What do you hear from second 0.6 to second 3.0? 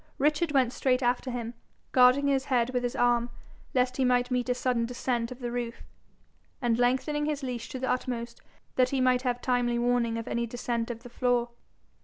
straight after him, guarding his head with his